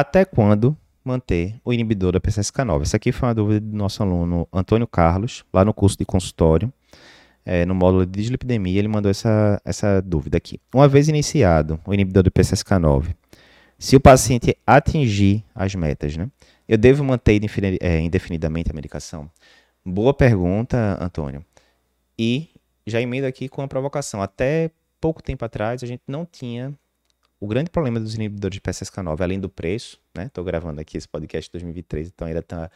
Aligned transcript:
até 0.00 0.26
quando 0.26 0.76
manter 1.02 1.58
o 1.64 1.72
inibidor 1.72 2.12
da 2.12 2.20
PCSK9? 2.20 2.82
Essa 2.82 2.98
aqui 2.98 3.12
foi 3.12 3.28
uma 3.28 3.34
dúvida 3.34 3.60
do 3.60 3.74
nosso 3.74 4.02
aluno 4.02 4.46
Antônio 4.52 4.86
Carlos, 4.86 5.42
lá 5.50 5.64
no 5.64 5.72
curso 5.72 5.96
de 5.96 6.04
consultório, 6.04 6.70
é, 7.46 7.64
no 7.64 7.74
módulo 7.74 8.04
de 8.04 8.12
dislipidemia, 8.12 8.78
ele 8.78 8.88
mandou 8.88 9.10
essa, 9.10 9.58
essa 9.64 10.02
dúvida 10.02 10.36
aqui. 10.36 10.60
Uma 10.74 10.86
vez 10.86 11.08
iniciado 11.08 11.80
o 11.86 11.94
inibidor 11.94 12.24
do 12.24 12.30
PCSK9, 12.30 13.14
se 13.78 13.96
o 13.96 14.00
paciente 14.00 14.54
atingir 14.66 15.42
as 15.54 15.74
metas, 15.74 16.14
né, 16.14 16.28
eu 16.68 16.76
devo 16.76 17.02
manter 17.02 17.40
é, 17.80 18.00
indefinidamente 18.00 18.70
a 18.70 18.74
medicação? 18.74 19.30
Boa 19.82 20.12
pergunta, 20.12 20.98
Antônio. 21.00 21.42
E 22.18 22.50
já 22.86 23.00
emendo 23.00 23.26
aqui 23.26 23.48
com 23.48 23.62
a 23.62 23.68
provocação. 23.68 24.20
Até 24.20 24.70
pouco 25.00 25.22
tempo 25.22 25.42
atrás, 25.42 25.82
a 25.82 25.86
gente 25.86 26.02
não 26.06 26.26
tinha 26.26 26.74
o 27.40 27.46
grande 27.46 27.70
problema 27.70 28.00
dos 28.00 28.14
inibidores 28.14 28.54
de 28.54 28.60
PCSK9, 28.60 29.20
além 29.20 29.38
do 29.40 29.48
preço, 29.48 30.00
né? 30.14 30.26
Estou 30.26 30.42
gravando 30.44 30.80
aqui 30.80 30.96
esse 30.96 31.08
podcast 31.08 31.48
em 31.48 31.52
2023, 31.52 32.08
então 32.08 32.26
ainda 32.26 32.40
estão 32.40 32.58
tá, 32.58 32.70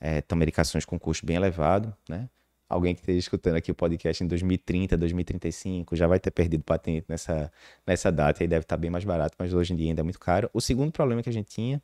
é, 0.00 0.22
medicações 0.34 0.84
com 0.84 0.98
custo 0.98 1.26
bem 1.26 1.36
elevado, 1.36 1.94
né? 2.08 2.28
Alguém 2.68 2.94
que 2.94 3.00
esteja 3.00 3.18
escutando 3.18 3.54
aqui 3.54 3.70
o 3.70 3.74
podcast 3.74 4.24
em 4.24 4.26
2030, 4.26 4.96
2035, 4.96 5.94
já 5.94 6.08
vai 6.08 6.18
ter 6.18 6.32
perdido 6.32 6.64
patente 6.64 7.06
nessa, 7.08 7.50
nessa 7.86 8.10
data 8.10 8.42
e 8.42 8.48
deve 8.48 8.64
estar 8.64 8.76
tá 8.76 8.80
bem 8.80 8.90
mais 8.90 9.04
barato, 9.04 9.36
mas 9.38 9.54
hoje 9.54 9.72
em 9.72 9.76
dia 9.76 9.88
ainda 9.88 10.00
é 10.00 10.02
muito 10.02 10.18
caro. 10.18 10.50
O 10.52 10.60
segundo 10.60 10.90
problema 10.90 11.22
que 11.22 11.28
a 11.28 11.32
gente 11.32 11.48
tinha 11.48 11.80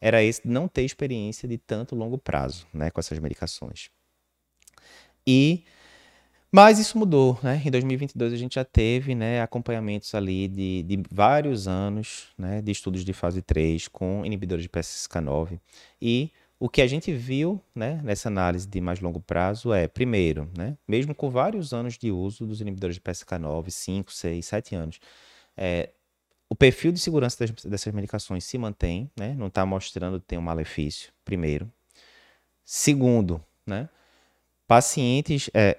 era 0.00 0.22
esse 0.24 0.42
de 0.42 0.48
não 0.48 0.66
ter 0.66 0.82
experiência 0.82 1.48
de 1.48 1.56
tanto 1.56 1.94
longo 1.94 2.18
prazo, 2.18 2.66
né, 2.74 2.90
com 2.90 2.98
essas 2.98 3.18
medicações. 3.20 3.90
E 5.24 5.64
mas 6.54 6.78
isso 6.78 6.96
mudou, 6.96 7.36
né? 7.42 7.60
Em 7.64 7.68
2022 7.68 8.32
a 8.32 8.36
gente 8.36 8.54
já 8.54 8.64
teve 8.64 9.12
né, 9.12 9.42
acompanhamentos 9.42 10.14
ali 10.14 10.46
de, 10.46 10.84
de 10.84 11.02
vários 11.10 11.66
anos 11.66 12.28
né, 12.38 12.62
de 12.62 12.70
estudos 12.70 13.04
de 13.04 13.12
fase 13.12 13.42
3 13.42 13.88
com 13.88 14.24
inibidores 14.24 14.62
de 14.62 14.68
PCSK9. 14.68 15.58
E 16.00 16.30
o 16.60 16.68
que 16.68 16.80
a 16.80 16.86
gente 16.86 17.12
viu 17.12 17.60
né, 17.74 18.00
nessa 18.04 18.28
análise 18.28 18.68
de 18.68 18.80
mais 18.80 19.00
longo 19.00 19.18
prazo 19.18 19.72
é, 19.72 19.88
primeiro, 19.88 20.48
né, 20.56 20.78
mesmo 20.86 21.12
com 21.12 21.28
vários 21.28 21.72
anos 21.72 21.98
de 21.98 22.12
uso 22.12 22.46
dos 22.46 22.60
inibidores 22.60 22.94
de 22.94 23.02
PCSK9, 23.02 23.70
5, 23.70 24.12
6, 24.12 24.46
7 24.46 24.76
anos, 24.76 25.00
é, 25.56 25.90
o 26.48 26.54
perfil 26.54 26.92
de 26.92 27.00
segurança 27.00 27.36
das, 27.44 27.64
dessas 27.64 27.92
medicações 27.92 28.44
se 28.44 28.56
mantém, 28.56 29.10
né, 29.18 29.34
não 29.36 29.48
está 29.48 29.66
mostrando 29.66 30.20
ter 30.20 30.38
um 30.38 30.42
malefício, 30.42 31.12
primeiro. 31.24 31.68
Segundo, 32.64 33.42
né, 33.66 33.88
pacientes, 34.68 35.50
é, 35.52 35.78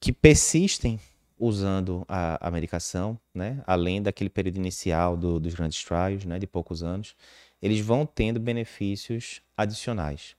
que 0.00 0.12
persistem 0.12 0.98
usando 1.38 2.04
a, 2.08 2.48
a 2.48 2.50
medicação, 2.50 3.18
né, 3.34 3.62
além 3.66 4.02
daquele 4.02 4.30
período 4.30 4.56
inicial 4.56 5.16
do, 5.16 5.38
dos 5.38 5.54
grandes 5.54 5.82
trials, 5.84 6.24
né, 6.24 6.38
de 6.38 6.46
poucos 6.46 6.82
anos, 6.82 7.14
eles 7.62 7.80
vão 7.80 8.06
tendo 8.06 8.40
benefícios 8.40 9.40
adicionais. 9.56 10.34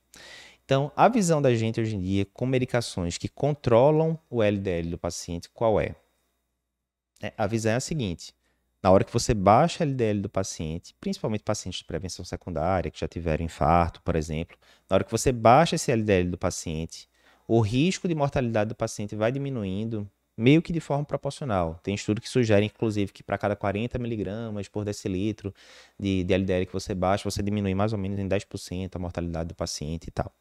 Então, 0.64 0.92
a 0.96 1.08
visão 1.08 1.42
da 1.42 1.54
gente 1.54 1.80
hoje 1.80 1.96
em 1.96 2.00
dia 2.00 2.26
com 2.26 2.46
medicações 2.46 3.18
que 3.18 3.28
controlam 3.28 4.18
o 4.30 4.42
LDL 4.42 4.90
do 4.90 4.98
paciente, 4.98 5.48
qual 5.50 5.80
é? 5.80 5.94
é 7.20 7.32
a 7.36 7.46
visão 7.46 7.72
é 7.72 7.76
a 7.76 7.80
seguinte: 7.80 8.32
na 8.82 8.90
hora 8.90 9.04
que 9.04 9.12
você 9.12 9.34
baixa 9.34 9.82
o 9.82 9.86
LDL 9.86 10.20
do 10.20 10.28
paciente, 10.28 10.94
principalmente 11.00 11.42
pacientes 11.42 11.78
de 11.78 11.84
prevenção 11.84 12.24
secundária, 12.24 12.90
que 12.90 13.00
já 13.00 13.08
tiveram 13.08 13.44
infarto, 13.44 14.00
por 14.02 14.16
exemplo, 14.16 14.56
na 14.88 14.94
hora 14.94 15.04
que 15.04 15.10
você 15.10 15.32
baixa 15.32 15.76
esse 15.76 15.90
LDL 15.90 16.30
do 16.30 16.38
paciente, 16.38 17.08
o 17.46 17.60
risco 17.60 18.08
de 18.08 18.14
mortalidade 18.14 18.68
do 18.68 18.74
paciente 18.74 19.16
vai 19.16 19.32
diminuindo 19.32 20.08
meio 20.36 20.62
que 20.62 20.72
de 20.72 20.80
forma 20.80 21.04
proporcional. 21.04 21.78
Tem 21.82 21.94
estudo 21.94 22.20
que 22.20 22.28
sugere, 22.28 22.66
inclusive, 22.66 23.12
que 23.12 23.22
para 23.22 23.36
cada 23.38 23.54
40 23.54 23.98
miligramas 23.98 24.68
por 24.68 24.84
decilitro 24.84 25.54
de, 25.98 26.24
de 26.24 26.34
LDL 26.34 26.66
que 26.66 26.72
você 26.72 26.94
baixa, 26.94 27.28
você 27.28 27.42
diminui 27.42 27.74
mais 27.74 27.92
ou 27.92 27.98
menos 27.98 28.18
em 28.18 28.28
10% 28.28 28.96
a 28.96 28.98
mortalidade 28.98 29.48
do 29.48 29.54
paciente 29.54 30.08
e 30.08 30.10
tal, 30.10 30.32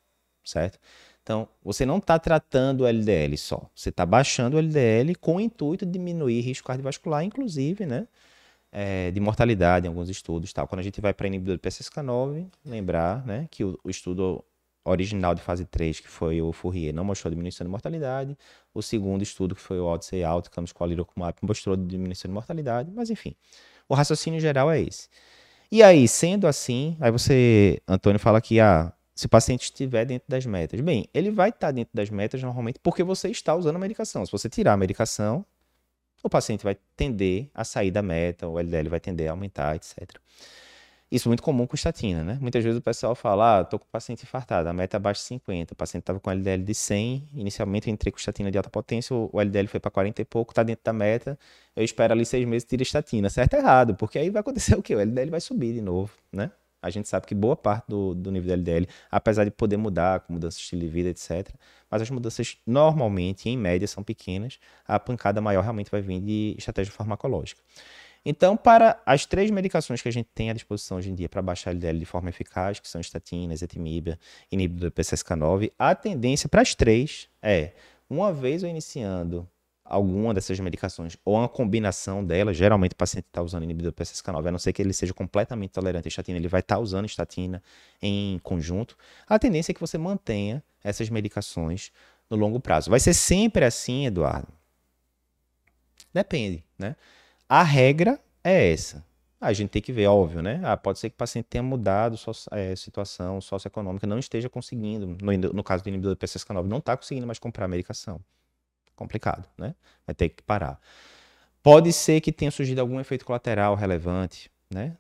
certo? 0.43 0.79
Então, 1.23 1.47
você 1.63 1.85
não 1.85 1.97
está 1.97 2.17
tratando 2.17 2.81
o 2.81 2.87
LDL 2.87 3.37
só, 3.37 3.69
você 3.75 3.89
está 3.89 4.05
baixando 4.05 4.57
o 4.57 4.59
LDL 4.59 5.15
com 5.15 5.35
o 5.35 5.39
intuito 5.39 5.85
de 5.85 5.91
diminuir 5.91 6.41
risco 6.41 6.67
cardiovascular, 6.67 7.23
inclusive, 7.23 7.85
né? 7.85 8.07
É, 8.73 9.11
de 9.11 9.19
mortalidade 9.19 9.85
em 9.85 9.89
alguns 9.89 10.07
estudos. 10.07 10.53
Tal. 10.53 10.65
Quando 10.65 10.79
a 10.79 10.83
gente 10.83 11.01
vai 11.01 11.13
para 11.13 11.27
inibidor 11.27 11.57
de 11.57 11.61
PCSK9, 11.61 12.47
lembrar 12.65 13.25
né, 13.25 13.45
que 13.51 13.65
o, 13.65 13.77
o 13.83 13.89
estudo 13.89 14.41
original 14.83 15.35
de 15.35 15.41
fase 15.41 15.65
3, 15.65 15.99
que 15.99 16.07
foi 16.07 16.41
o 16.41 16.51
Fourier, 16.51 16.93
não 16.93 17.03
mostrou 17.03 17.29
diminuição 17.29 17.65
de 17.65 17.71
mortalidade. 17.71 18.37
O 18.73 18.81
segundo 18.81 19.21
estudo, 19.21 19.55
que 19.55 19.61
foi 19.61 19.79
o 19.79 19.85
Odyssey 19.85 20.23
Outcomes 20.23 20.71
com 20.71 20.83
a 20.83 20.87
Lirocumab, 20.87 21.35
mostrou 21.41 21.75
diminuição 21.75 22.29
de 22.29 22.33
mortalidade. 22.33 22.91
Mas, 22.91 23.09
enfim, 23.09 23.35
o 23.87 23.93
raciocínio 23.93 24.39
geral 24.39 24.71
é 24.71 24.81
esse. 24.81 25.09
E 25.71 25.81
aí, 25.81 26.07
sendo 26.07 26.47
assim, 26.47 26.97
aí 26.99 27.11
você, 27.11 27.81
Antônio, 27.87 28.19
fala 28.19 28.41
que 28.41 28.59
ah, 28.59 28.91
se 29.15 29.25
o 29.25 29.29
paciente 29.29 29.63
estiver 29.63 30.05
dentro 30.05 30.27
das 30.27 30.45
metas. 30.45 30.79
Bem, 30.81 31.05
ele 31.13 31.29
vai 31.29 31.49
estar 31.49 31.71
dentro 31.71 31.91
das 31.93 32.09
metas 32.09 32.41
normalmente 32.41 32.79
porque 32.81 33.03
você 33.03 33.29
está 33.29 33.55
usando 33.55 33.75
a 33.75 33.79
medicação. 33.79 34.25
Se 34.25 34.31
você 34.31 34.49
tirar 34.49 34.73
a 34.73 34.77
medicação, 34.77 35.45
o 36.23 36.29
paciente 36.29 36.63
vai 36.63 36.75
tender 36.95 37.49
a 37.53 37.63
sair 37.63 37.91
da 37.91 38.01
meta, 38.01 38.47
o 38.47 38.59
LDL 38.59 38.89
vai 38.89 38.99
tender 38.99 39.27
a 39.27 39.31
aumentar, 39.31 39.75
etc. 39.75 40.17
Isso 41.11 41.27
é 41.27 41.29
muito 41.29 41.43
comum 41.43 41.67
com 41.67 41.75
estatina, 41.75 42.23
né? 42.23 42.37
Muitas 42.39 42.63
vezes 42.63 42.79
o 42.79 42.81
pessoal 42.81 43.13
fala, 43.13 43.59
ah, 43.59 43.63
tô 43.65 43.77
com 43.77 43.83
o 43.83 43.89
paciente 43.91 44.23
infartado, 44.23 44.69
a 44.69 44.73
meta 44.73 44.95
é 44.95 44.97
abaixo 44.97 45.19
de 45.21 45.27
50, 45.27 45.73
o 45.73 45.75
paciente 45.75 46.03
estava 46.03 46.21
com 46.21 46.31
LDL 46.31 46.63
de 46.63 46.73
100, 46.73 47.27
inicialmente 47.33 47.89
eu 47.89 47.93
entrei 47.93 48.13
com 48.13 48.17
estatina 48.17 48.49
de 48.49 48.57
alta 48.57 48.69
potência, 48.69 49.13
o 49.13 49.41
LDL 49.41 49.67
foi 49.67 49.79
para 49.81 49.91
40 49.91 50.21
e 50.21 50.25
pouco, 50.25 50.53
tá 50.53 50.63
dentro 50.63 50.85
da 50.85 50.93
meta, 50.93 51.37
eu 51.75 51.83
espero 51.83 52.13
ali 52.13 52.25
seis 52.25 52.47
meses 52.47 52.63
e 52.63 52.67
tiro 52.67 52.83
estatina. 52.83 53.29
Certo 53.29 53.55
errado? 53.55 53.93
Porque 53.95 54.17
aí 54.17 54.29
vai 54.29 54.39
acontecer 54.39 54.73
o 54.79 54.81
quê? 54.81 54.95
O 54.95 55.01
LDL 55.01 55.31
vai 55.31 55.41
subir 55.41 55.73
de 55.73 55.81
novo, 55.81 56.13
né? 56.31 56.49
A 56.81 56.89
gente 56.89 57.07
sabe 57.07 57.27
que 57.27 57.35
boa 57.35 57.55
parte 57.55 57.85
do, 57.89 58.15
do 58.15 58.31
nível 58.31 58.47
do 58.47 58.53
LDL, 58.53 58.87
apesar 59.11 59.43
de 59.43 59.51
poder 59.51 59.77
mudar 59.77 60.21
com 60.21 60.33
mudança 60.33 60.57
de 60.57 60.63
estilo 60.63 60.81
de 60.81 60.87
vida, 60.87 61.09
etc., 61.09 61.53
mas 61.89 62.01
as 62.01 62.09
mudanças 62.09 62.57
normalmente, 62.65 63.49
em 63.49 63.57
média, 63.57 63.87
são 63.87 64.01
pequenas, 64.01 64.59
a 64.87 64.97
pancada 64.97 65.41
maior 65.41 65.61
realmente 65.61 65.91
vai 65.91 66.01
vir 66.01 66.21
de 66.21 66.55
estratégia 66.57 66.91
farmacológica. 66.91 67.61
Então, 68.23 68.55
para 68.55 69.01
as 69.05 69.25
três 69.25 69.49
medicações 69.49 70.01
que 70.01 70.07
a 70.07 70.11
gente 70.11 70.29
tem 70.33 70.49
à 70.51 70.53
disposição 70.53 70.97
hoje 70.97 71.09
em 71.09 71.15
dia 71.15 71.27
para 71.27 71.41
baixar 71.41 71.71
LDL 71.71 71.97
de 71.97 72.05
forma 72.05 72.29
eficaz, 72.29 72.79
que 72.79 72.87
são 72.87 73.01
estatinas, 73.01 73.61
etimibia, 73.61 74.19
inibidor 74.51 74.91
do 74.91 74.93
PCSK9, 74.93 75.71
a 75.77 75.95
tendência 75.95 76.47
para 76.47 76.61
as 76.61 76.75
três 76.75 77.27
é, 77.41 77.73
uma 78.07 78.31
vez 78.31 78.61
eu 78.61 78.69
iniciando 78.69 79.47
alguma 79.83 80.33
dessas 80.33 80.57
medicações 80.59 81.17
ou 81.25 81.35
uma 81.35 81.49
combinação 81.49 82.23
delas, 82.23 82.55
geralmente 82.55 82.93
o 82.93 82.95
paciente 82.95 83.25
está 83.25 83.41
usando 83.41 83.63
inibidor 83.63 83.91
do 83.91 83.95
PCSK9, 83.95 84.47
a 84.47 84.51
não 84.51 84.59
ser 84.59 84.71
que 84.71 84.81
ele 84.81 84.93
seja 84.93 85.13
completamente 85.13 85.71
tolerante 85.71 86.07
à 86.07 86.09
estatina, 86.09 86.37
ele 86.37 86.47
vai 86.47 86.61
estar 86.61 86.75
tá 86.75 86.81
usando 86.81 87.05
estatina 87.05 87.61
em 88.01 88.39
conjunto, 88.39 88.95
a 89.27 89.39
tendência 89.39 89.71
é 89.71 89.73
que 89.73 89.81
você 89.81 89.97
mantenha 89.97 90.63
essas 90.83 91.09
medicações 91.09 91.91
no 92.29 92.37
longo 92.37 92.59
prazo. 92.59 92.89
Vai 92.89 92.99
ser 92.99 93.13
sempre 93.13 93.65
assim, 93.65 94.05
Eduardo? 94.05 94.47
Depende, 96.13 96.63
né? 96.77 96.95
A 97.53 97.63
regra 97.63 98.17
é 98.41 98.71
essa. 98.71 99.05
A 99.41 99.51
gente 99.51 99.71
tem 99.71 99.81
que 99.81 99.91
ver, 99.91 100.07
óbvio, 100.07 100.41
né? 100.41 100.61
Ah, 100.63 100.77
pode 100.77 100.99
ser 100.99 101.09
que 101.09 101.15
o 101.15 101.17
paciente 101.17 101.47
tenha 101.49 101.61
mudado 101.61 102.15
sua 102.15 102.33
é, 102.53 102.73
situação 102.77 103.41
socioeconômica, 103.41 104.07
não 104.07 104.17
esteja 104.17 104.49
conseguindo, 104.49 105.05
no, 105.05 105.53
no 105.53 105.61
caso 105.61 105.83
do 105.83 105.89
inibidor 105.89 106.15
do 106.15 106.17
PCSK9, 106.17 106.63
não 106.63 106.77
está 106.77 106.95
conseguindo 106.95 107.27
mais 107.27 107.39
comprar 107.39 107.65
a 107.65 107.67
medicação. 107.67 108.21
Complicado, 108.95 109.49
né? 109.57 109.75
Vai 110.07 110.15
ter 110.15 110.29
que 110.29 110.41
parar. 110.43 110.79
Pode 111.61 111.91
ser 111.91 112.21
que 112.21 112.31
tenha 112.31 112.51
surgido 112.51 112.79
algum 112.79 113.01
efeito 113.01 113.25
colateral 113.25 113.75
relevante, 113.75 114.49
né? 114.73 114.95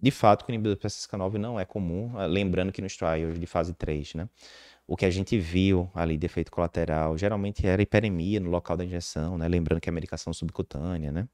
De 0.00 0.10
fato, 0.10 0.44
o 0.44 0.50
inibidor 0.50 0.74
do 0.74 0.82
PCSK9 0.82 1.34
não 1.34 1.60
é 1.60 1.64
comum, 1.64 2.10
ah, 2.18 2.26
lembrando 2.26 2.72
que 2.72 2.82
nos 2.82 2.96
trials 2.96 3.38
de 3.38 3.46
fase 3.46 3.72
3, 3.72 4.14
né? 4.14 4.28
O 4.84 4.96
que 4.96 5.06
a 5.06 5.10
gente 5.10 5.38
viu 5.38 5.88
ali 5.94 6.16
de 6.16 6.26
efeito 6.26 6.50
colateral 6.50 7.16
geralmente 7.16 7.64
era 7.64 7.80
hiperemia 7.80 8.40
no 8.40 8.50
local 8.50 8.76
da 8.76 8.84
injeção, 8.84 9.38
né? 9.38 9.46
Lembrando 9.46 9.80
que 9.80 9.88
é 9.88 9.92
medicação 9.92 10.32
subcutânea, 10.32 11.12
né? 11.12 11.28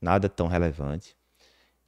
Nada 0.00 0.28
tão 0.28 0.46
relevante. 0.46 1.16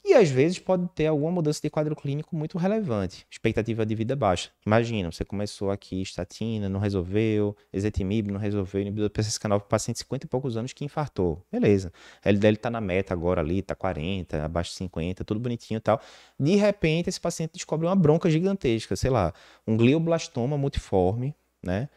E 0.05 0.13
às 0.15 0.29
vezes 0.29 0.59
pode 0.59 0.85
ter 0.89 1.07
alguma 1.07 1.31
mudança 1.31 1.61
de 1.61 1.69
quadro 1.69 1.95
clínico 1.95 2.35
muito 2.35 2.57
relevante, 2.57 3.25
expectativa 3.31 3.85
de 3.85 3.95
vida 3.95 4.17
baixa. 4.17 4.49
Imagina, 4.65 5.09
você 5.09 5.23
começou 5.23 5.71
aqui 5.71 6.01
estatina, 6.01 6.67
não 6.67 6.77
resolveu, 6.77 7.55
ezetimibe 7.71 8.29
não 8.29 8.37
resolveu, 8.37 8.81
inibidor 8.81 9.07
do 9.07 9.13
PCSK9 9.13 9.47
para 9.47 9.59
paciente 9.61 9.95
de 9.95 9.99
50 10.01 10.25
e 10.25 10.29
poucos 10.29 10.57
anos 10.57 10.73
que 10.73 10.83
infartou. 10.83 11.41
Beleza. 11.49 11.93
A 12.21 12.27
LDL 12.27 12.55
está 12.55 12.69
na 12.69 12.81
meta 12.81 13.13
agora 13.13 13.39
ali, 13.39 13.59
está 13.59 13.75
40, 13.75 14.43
abaixo 14.43 14.71
de 14.71 14.77
50, 14.77 15.23
tudo 15.23 15.39
bonitinho 15.39 15.77
e 15.77 15.81
tal. 15.81 16.01
De 16.37 16.55
repente, 16.55 17.07
esse 17.07 17.21
paciente 17.21 17.53
descobre 17.53 17.87
uma 17.87 17.95
bronca 17.95 18.29
gigantesca, 18.29 18.97
sei 18.97 19.09
lá, 19.09 19.33
um 19.65 19.77
glioblastoma 19.77 20.57
multiforme, 20.57 21.33
né? 21.63 21.87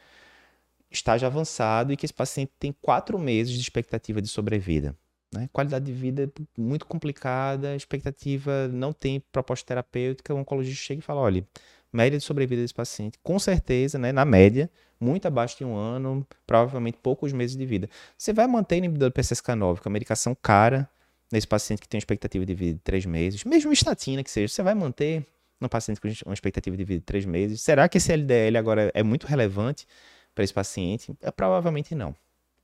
Estágio 0.89 1.27
avançado 1.27 1.93
e 1.93 1.97
que 1.97 2.07
esse 2.07 2.15
paciente 2.15 2.53
tem 2.57 2.73
quatro 2.81 3.19
meses 3.19 3.53
de 3.53 3.61
expectativa 3.61 4.23
de 4.23 4.29
sobrevida. 4.29 4.97
Né? 5.35 5.49
Qualidade 5.53 5.85
de 5.85 5.93
vida 5.93 6.31
muito 6.57 6.87
complicada, 6.87 7.75
expectativa 7.75 8.69
não 8.69 8.93
tem 8.93 9.21
proposta 9.33 9.67
terapêutica, 9.67 10.35
o 10.35 10.39
oncologista 10.39 10.83
chega 10.83 11.01
e 11.01 11.03
fala, 11.03 11.21
olha, 11.21 11.47
média 11.93 12.19
de 12.19 12.25
sobrevida 12.25 12.63
desse 12.63 12.75
paciente, 12.75 13.19
com 13.23 13.39
certeza, 13.39 13.99
né, 13.99 14.13
na 14.13 14.25
média, 14.25 14.71
muito 15.01 15.27
abaixo 15.27 15.59
de 15.59 15.65
um 15.65 15.75
ano, 15.75 16.27
provavelmente 16.47 16.99
poucos 17.03 17.33
meses 17.33 17.57
de 17.57 17.67
vida. 17.67 17.89
Você 18.17 18.33
vai 18.33 18.47
manter 18.47 18.77
inibidor 18.77 19.11
do 19.11 19.15
PCSK9, 19.15 19.81
que 19.81 19.87
é 19.87 19.89
uma 19.89 19.93
medicação 19.93 20.35
cara, 20.35 20.89
nesse 21.33 21.47
paciente 21.47 21.83
que 21.83 21.89
tem 21.89 21.99
expectativa 21.99 22.47
de 22.47 22.55
vida 22.55 22.75
de 22.75 22.81
três 22.81 23.05
meses, 23.05 23.45
mesmo 23.45 23.73
estatina 23.73 24.23
que 24.23 24.31
seja, 24.31 24.53
você 24.53 24.63
vai 24.63 24.75
manter? 24.75 25.27
no 25.61 25.69
paciente 25.69 26.01
com 26.01 26.09
uma 26.27 26.35
expectativa 26.35 26.77
de 26.77 26.85
vida 26.85 27.01
de 27.01 27.05
três 27.05 27.25
meses. 27.25 27.63
Será 27.63 27.89
que 27.89 27.99
esse 27.99 28.13
LDL 28.13 28.59
agora 28.59 28.91
é 28.95 29.03
muito 29.03 29.27
relevante 29.27 29.87
para 30.35 30.45
esse 30.45 30.53
paciente? 30.53 31.15
É, 31.21 31.31
provavelmente 31.31 31.95
não. 31.95 32.15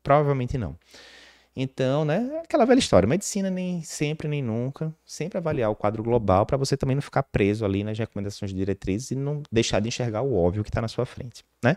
Provavelmente 0.03 0.59
não. 0.59 0.77
Então, 1.55 2.05
né, 2.05 2.41
aquela 2.43 2.65
velha 2.65 2.79
história, 2.79 3.07
medicina 3.07 3.51
nem 3.51 3.83
sempre 3.83 4.27
nem 4.27 4.43
nunca, 4.43 4.95
sempre 5.05 5.37
avaliar 5.37 5.71
o 5.71 5.77
quadro 5.77 6.03
global 6.03 6.47
para 6.47 6.57
você 6.57 6.79
também 6.79 6.97
não 6.97 7.03
ficar 7.03 7.23
preso 7.25 7.65
ali 7.65 7.85
nas 7.85 7.99
recomendações 7.99 8.51
de 8.51 8.57
diretrizes 8.57 9.11
e 9.11 9.15
não 9.15 9.43
deixar 9.53 9.81
de 9.81 9.89
enxergar 9.89 10.23
o 10.23 10.35
óbvio 10.35 10.63
que 10.63 10.71
está 10.71 10.81
na 10.81 10.89
sua 10.89 11.05
frente, 11.05 11.45
né? 11.63 11.77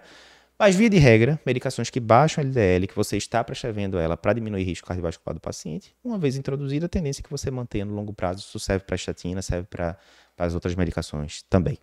Mas, 0.57 0.73
via 0.77 0.89
de 0.89 0.97
regra, 0.97 1.37
medicações 1.45 1.89
que 1.89 1.99
baixam 1.99 2.41
LDL, 2.41 2.87
que 2.87 2.95
você 2.95 3.17
está 3.17 3.43
prescrevendo 3.43 3.97
ela 3.99 4.15
para 4.15 4.31
diminuir 4.31 4.63
o 4.63 4.65
risco 4.65 4.87
cardiovascular 4.87 5.33
do 5.33 5.41
paciente, 5.41 5.93
uma 6.01 6.17
vez 6.17 6.37
introduzida, 6.37 6.85
a 6.85 6.89
tendência 6.89 7.21
é 7.21 7.23
que 7.23 7.29
você 7.29 7.51
mantenha 7.51 7.83
no 7.83 7.93
longo 7.93 8.13
prazo. 8.13 8.39
Isso 8.39 8.57
serve 8.57 8.85
para 8.85 8.95
estatina, 8.95 9.41
serve 9.41 9.67
para 9.69 9.97
as 10.37 10.53
outras 10.53 10.73
medicações 10.73 11.43
também. 11.49 11.73